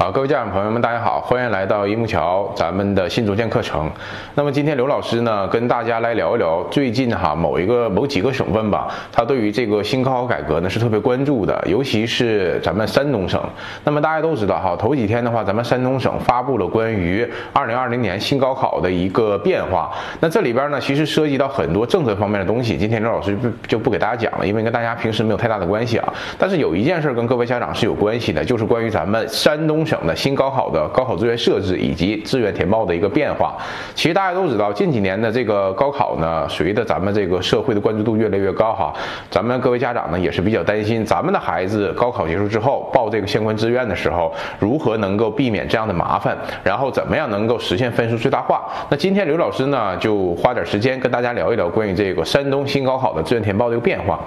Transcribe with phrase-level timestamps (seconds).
[0.00, 3.90] 好，各位家长朋友们，大家好，欢迎来到樱木桥咱们的新竹建课程。
[4.36, 13.42] 那么今天刘老师呢，跟大家来聊一聊最近哈某一个某几个省份吧，他对于这个新高考改革呢是特别关注的，尤其是咱们山东省。
[13.82, 19.90] 那么大家都知道哈，头几天的话，咱们山东省发布了关于二零二零年新高考的一个变化。
[20.20, 26.14] 那这里边呢，其实涉及到很多政策方面的东西，今天刘老师不就不给大家讲了，因为跟大家平时没有太大的关系啊。
[26.38, 29.84] 但是有一件事跟各位家长是有关系的，就是关于咱们山东。
[29.88, 33.56] 省的新高考的高考志愿设置以及志愿填报的一个变化，
[33.94, 38.92] 其实大家都知道，近几年的这个高考呢，随着咱们这个社会的关注度越来越高哈，
[39.30, 48.64] 咱们各位家长呢也是比较担心，咱们的孩子高考结束之后报这个相关志愿的时候，如何能够避免这样的麻烦，然后怎么样能够实现分数最大化？
[48.90, 54.18] 那今天刘老师呢就花点时间跟大家聊一聊关于这个山东新高考的志愿填报的一个变化。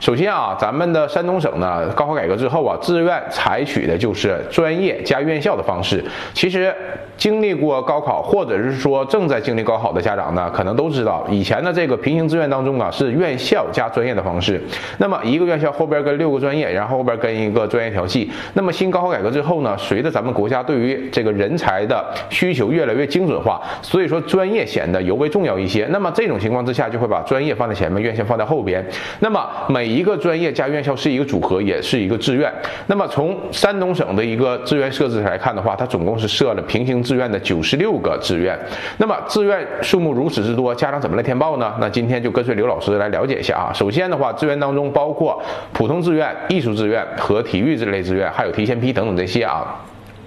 [0.00, 6.04] 首先啊，咱们的山东省呢，高考改革之后啊，志愿采取的就是专业加院校的方式。
[6.32, 6.74] 其实
[7.22, 14.60] 经历过高考或者是说正在经历高考的家长呢，可能都知道，以前的这个平行志愿当中啊，是院校加专业的方式。
[14.98, 18.28] 那么一个院校后边跟六个专业，然后后边跟一个专业调剂。
[18.54, 25.86] 那么新高考改革之后呢，随着咱们国家对于这个人才的需求越来越精准化，所以说专业显得尤为重要一些。
[25.90, 28.84] 那么这种情况之下，就会把专业放在前面，院校放在后边。
[29.20, 32.52] 那么每一个专业加院校是一个组合，也是一个志愿。
[32.88, 38.58] 那么从山东省的一个志愿设置来看的话，它总共是设了平行志志愿的九十六个志愿。
[38.96, 41.74] 那么志愿数目如此之多，家长怎么来填报呢？
[41.78, 43.70] 那今天就跟随刘老师来了解一下啊。
[43.74, 45.42] 首先的话，志愿当中包括
[45.74, 49.78] 普通志愿、艺术志愿和体育这类志愿，还有提前批等等这些啊。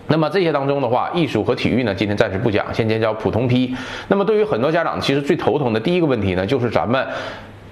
[0.07, 3.75] 那么这些当中的话，艺术和体育呢，今天暂时不讲，先讲叫普通批。
[4.07, 7.03] 那么对于很多家长，其实最头疼的第一个问题呢，就是咱们。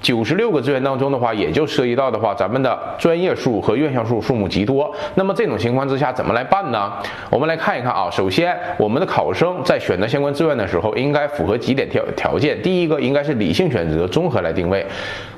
[0.04, 4.94] 九十六个志愿当中的话，也就涉及到的话，咱们的专业数和院校数数目极多。
[5.16, 6.92] 那么这种情况之下怎么来办呢？
[7.32, 8.10] 我们来看一看啊。
[8.12, 12.62] 首先，我们的考生在选择相关志愿的时候，应该符合几点条条件。
[12.62, 14.86] 第一个，应该是理性选择，综合来定位。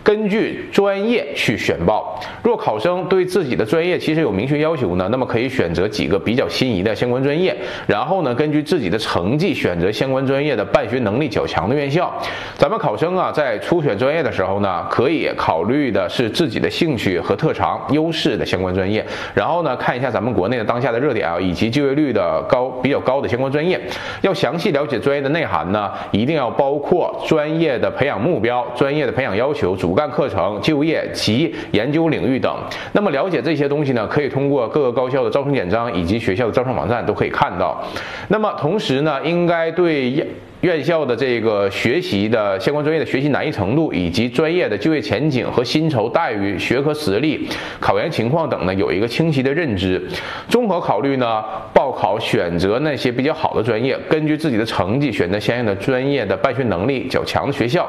[0.05, 2.21] 根据专业去选报。
[2.43, 7.57] 若考生对自己的专业其实有明确要求呢，那么可以选择几个比较心仪的相关专业，
[7.87, 12.13] 然后呢，根据自己的成绩选择相关专业的办学能力较强的院校。
[12.55, 23.81] 咱们考生啊，在初选专业的时候呢，可以考虑的是自己的兴趣和特长优势的相关专业，然后呢，看一下咱们国内的当下的热点啊，以及就业率的高比较高的相关专业。
[24.21, 29.94] 要详细了解专业的内涵呢，一定要包括专业的培养目标、专业的培养要求、主。
[29.95, 32.53] 干课程、就业及研究领域等。
[32.91, 37.81] 那么了解这些东西呢，可以通过各个高校的招生简章以及学校的招生网站都可以看到。
[38.27, 40.27] 那么同时呢，应该对。
[40.65, 47.47] 院校的这个学习的相关专业的学习难易程度，以及专业的就业前景和薪酬待遇、学科实力、
[47.79, 50.01] 考研情况等呢，有一个清晰的认知。
[50.49, 57.87] 综合考虑呢，报考选择那些比较好的专业，根据自己的成绩选择相应的专业的办学能力较强的学校。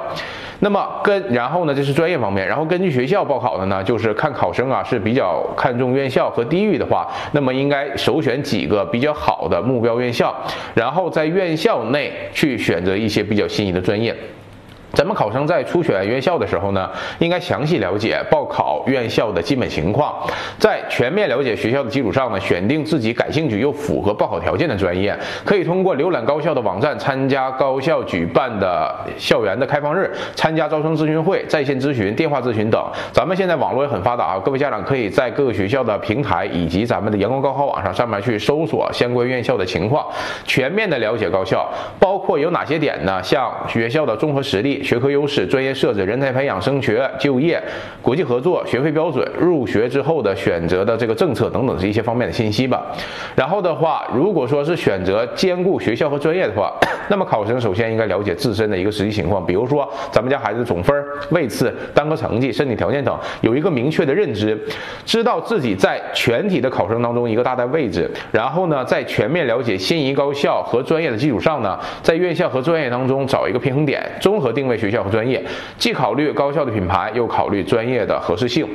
[0.60, 10.34] 那么跟然后呢，这是专业方面，然后根据学校报考的呢，就是看考生啊是比较看重院校和地域的话，那么应该首选几个比较好的目标院校，
[10.74, 12.65] 然后在院校内去。
[12.66, 14.12] 选择一些比较心仪的专业。
[14.96, 20.14] 咱们考生在初选院校的时候呢，应该详细了解报考院校的基本情况，
[20.58, 25.14] 在全面了解学校的基础上呢，选定自己感兴趣又符合报考条件的专业。
[25.44, 32.82] 可以通过浏览高校的网站，参加高校举办的校园的开放日，参加招生咨询会、在线咨询、电话咨询等。
[33.12, 40.06] 咱们现在网络也很发达啊，各位家长可以在各个学校的平台以及咱们的阳光高考网上上面去搜索相关院校的情况，
[40.46, 41.68] 全面的了解高校，
[42.00, 43.22] 包括有哪些点呢？
[43.22, 44.82] 像学校的综合实力。
[44.86, 47.60] 学科优势、专业设置、人才培养、升学、就业、
[48.00, 52.86] 国际合作、学费标准、入学之后的选择的这个政策等等这一些方面的信息吧。
[53.34, 56.72] 然后的话，如果说是选择兼顾学校和专业的话，
[57.10, 60.94] 那么考生首先应该了解自身的一个实际情况，比如说咱们家孩子总分、
[61.30, 64.56] 位次、单科成绩、身体条件等，有一个明确的认知，
[65.04, 68.08] 知道自己在全体的考生当中一个大概位置。
[68.30, 74.75] 然后呢，在全面了解心仪高校和专业的基础上呢，在院校和专业当中找一个平衡点，综合定位。
[74.76, 75.42] 学校和专业，
[75.78, 78.66] 既考虑高校的品牌，又考虑专业的合适性。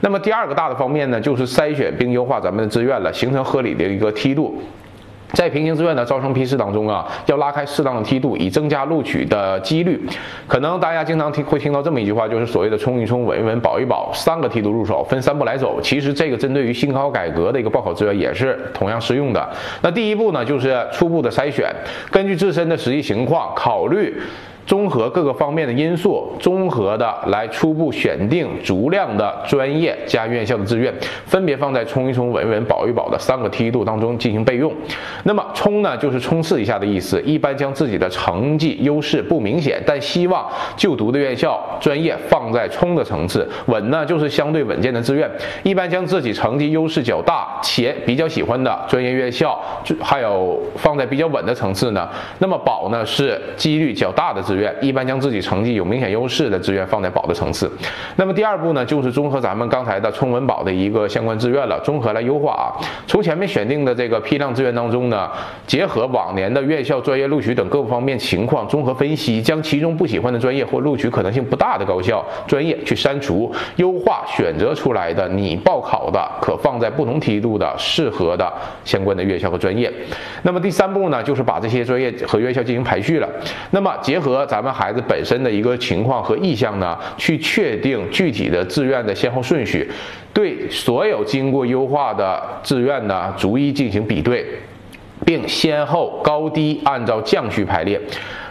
[0.00, 4.62] 那么第二个大的方面呢，就是筛选并优化咱们的志愿了，形成合理的一个梯度。
[5.34, 10.00] 在平行志愿的招生批次当中啊，要拉开适当的梯度，以增加录取的几率。
[10.46, 15.78] 可能大家经常听会听到这么一句话，就是所谓的冲一冲、稳一稳、保一保，三个梯度入手，分三步来走。
[15.82, 19.46] 其实这个针对于新高考改革的一个报考志愿也是同样适用的。
[19.82, 21.70] 那第一步呢，就是初步的筛选，
[22.10, 24.16] 根据自身的实际情况考虑。
[24.68, 30.92] 综合各个方面的因素，综合的来初步选定足量的专业加院校的志愿，
[31.24, 34.70] 分别放在冲一冲、稳一稳、保一保的三个梯度当中进行备用。
[35.24, 43.48] 那么冲呢，就是冲刺一下的意思，一般将自己的成绩优势不明显，但希望就读的院校专业放在冲的层次。
[43.68, 45.30] 稳呢，就是相对稳健的志愿，
[45.62, 49.58] 一般将自己成绩优势较大且比较喜欢的专业院校，
[50.02, 52.06] 还有放在比较稳的层次呢。
[52.40, 57.70] 那么保呢，是几率较大的志愿，一般将自己成绩有明显优势的志愿放在保的层次。
[58.16, 62.64] 那么第二步呢，就是综合咱们刚才的冲稳保的一个相关志愿了，综合来优化啊。
[63.06, 65.30] 从前面选定的这个批量志愿当中呢，
[65.66, 78.52] 结合往年的院校专业录取等各方面情况综合分析，将其中不喜欢的专业或录取可能性不大的高校专业去删除，优化选择出来的你报考的可放在不同梯度的适合的
[78.84, 79.92] 相关的院校和专业。
[80.42, 83.28] 那么第三步呢，就是把这些专业和院校进行排序了。
[83.70, 89.88] 那么结合咱们孩子本身的一个情况和意向呢，去确定具体的志愿的先后顺序，
[90.32, 94.46] 对所有经过优化的志愿呢，逐一进行比对，
[95.24, 98.00] 并先后高低按照降序排列。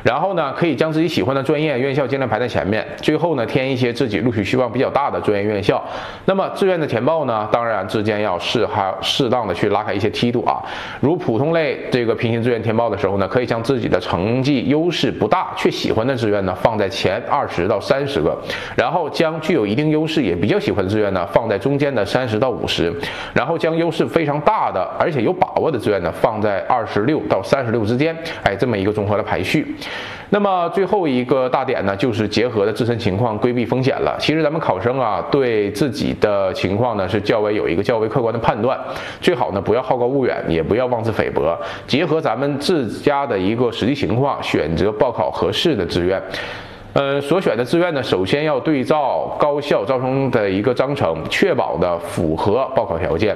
[0.07, 2.87] 然后呢，可以将自己喜欢的专业院校尽量排在前面。
[3.01, 5.83] 最后呢，填一些自己录取希望比较大的专业院校。
[6.23, 10.63] 那么志愿的填报呢，当然之间要适还适当的去拉开一些梯度啊。
[11.01, 18.33] 如普通类这个平行志愿填报的时候呢，可以将自己的成绩优势不大却喜欢的志愿呢放在前二十到三十个，
[18.77, 22.93] 然后将具有一定优势也比较喜欢的志愿呢放在中间的三十到五十，
[23.33, 28.15] 然后将优势非常大的而且有把握的志愿呢放在二十六到三十六之间。
[28.43, 29.75] 哎，这么一个综合的排序。
[30.29, 34.17] 那么最后一个大点呢，就是结合的自身情况规避风险了。
[34.19, 38.77] 其实咱们考生啊，对自己的情况呢是较为有一个较为客观的判断，
[39.21, 41.57] 最好呢不要好高骛远，也不要妄自菲薄，
[41.87, 46.21] 结合咱们自家的一个实际情况，选择报考合适的志愿。
[46.93, 53.35] 呃，所选的志愿呢，首先要对照高校招生的一个章程，确保的符合报考条件。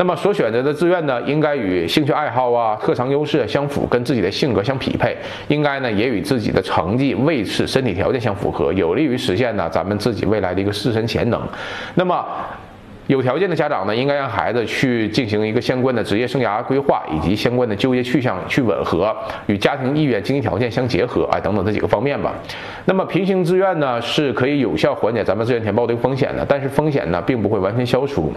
[0.00, 5.14] 那么所选择的志愿呢，应该与兴趣爱好啊、特长优势相符，跟自己的性格相匹配。
[5.48, 11.46] 应该呢，也与自己的成绩、位次、身体条件相符合，有利于实现呢咱们自己未来的一个自身潜能。
[11.96, 12.24] 那么，
[13.08, 19.14] 有条件的家长呢，应该让孩子去进行一个相关的职业生涯规划，以及相关的就业去向去吻合，
[19.48, 22.32] 与家庭意愿、经济条件相结合，哎，等等这几个方面吧。
[22.86, 28.32] 那么平行志愿呢，是可以有效缓解咱们志愿填报的一个风险的，但是风险呢，并不会完全消除。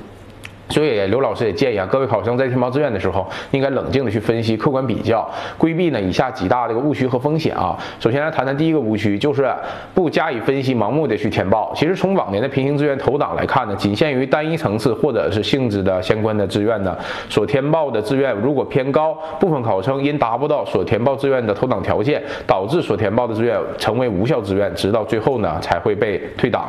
[0.74, 7.78] 所以刘老师也建议啊，各位考生在填报志愿的时候，应该冷静的去分析、客观比较，规避呢以下几大这个误区和风险啊。
[8.00, 9.48] 首先来谈谈第一个误区，就是
[9.94, 11.72] 不加以分析、盲目的去填报。
[11.76, 16.98] 其实从往年的平行志愿投档来看呢，仅限于单一层次或者是性质的相关的志愿呢，
[17.30, 26.68] 所填报的志愿如果偏高，部分考生因达不到所填报志愿的投档条件，导致所填报的志愿成为无效志愿，直到最后呢才会被退档。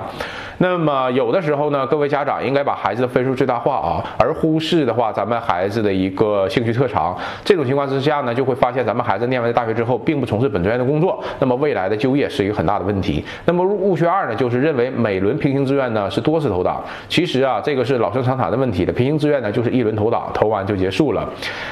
[0.58, 7.16] 那么有的时候呢，各位家长应该把孩子的分数最大化啊，而忽视的话，咱们孩子的一个兴趣特长。
[7.44, 13.24] 这种情况之下呢，就会发现咱们孩子念完大学之后，并不从事本专业的工作，那么未来的就业是一个很大的问题。
[13.44, 18.92] 那么误区二呢，就是认为每轮平行志愿呢是多次投档，其实啊，这个是老生常谈的问题的。
[18.92, 21.28] 平行志愿呢就是一轮投档，投完就结束了。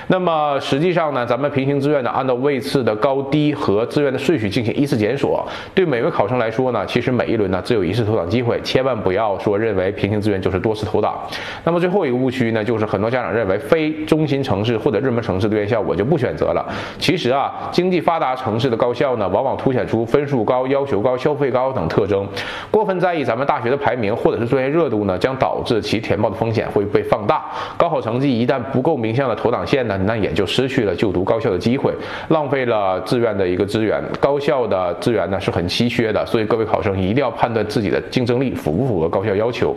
[0.08, 5.46] 那么实际上呢，咱们平行志愿呢，按照位次的高低和志愿的顺序进行依次检索。
[5.75, 8.60] 对每位考生来说呢，其实每一轮呢只有一次投档机会。
[8.62, 11.18] 千万不要说认为平行志愿就是多次投档。
[11.64, 16.64] 那么最后一个误区呢，就是很多家长认为非中心城市或者热门城市的院校我就不选择了。
[16.99, 22.26] 其实啊，经济发达城市的高校呢，往往凸显出分数高、要求高、消费高等特征。
[22.71, 27.44] 过分在意咱们大学的排名或者是专业热度呢，将导致其填报的风险会被放大。
[27.76, 31.92] 高考成绩一旦不够名校的投档线呢，那也就失去了就读高校的机会，
[32.28, 34.02] 浪费了志愿的一个资源。
[34.21, 38.52] 高校的资源呢是很稀缺的，所以各位考生一定要判断自己的竞争力。
[38.62, 39.75] 符不符合高校要求？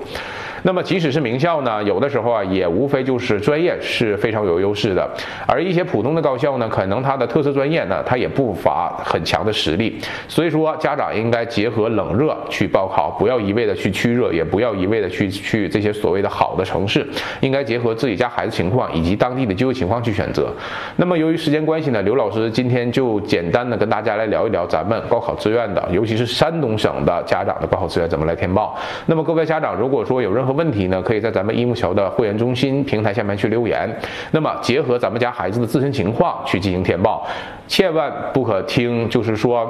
[0.62, 5.06] 那么即使是名校呢，有的时时候啊，也无非就是专业是非常有优势的，
[5.46, 10.00] 而一些普通的高校呢，可能它的特色专业呢，它也不乏很强的实力。
[10.30, 17.06] 所以说，家长应该结合冷热去报考，不要一味的去趋热，也不要一味的去去这些所谓的好的城市，
[17.42, 20.50] 应该结合自己家孩子情况以及当地的就业情况去选择。
[20.96, 28.78] 那么由于时间关系呢，刘老师今天就简单的跟大家来聊一聊咱们高考志愿的，尤其是山东省的家长的高考志愿怎么来填报。
[29.08, 33.90] 那么各位家长，如果说有任何问题呢，可以在咱们一木桥的会员中心平台下面去留言。
[34.32, 37.26] 那么结合咱们家孩子的自身情况去进行填报，
[37.68, 39.70] 千万不可听，就是说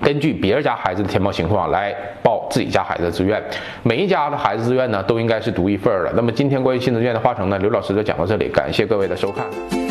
[0.00, 3.42] 根据别人家孩子的填报情况来报自己家孩子的志愿。
[3.82, 6.12] 每一家的孩子志愿呢，都应该是独一份儿的。
[6.14, 9.83] 那么今天关于新志愿的话程呢，刘老师就讲到这里，感谢各位的收看。